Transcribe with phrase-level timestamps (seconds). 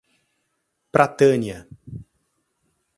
[0.95, 1.59] Pratânia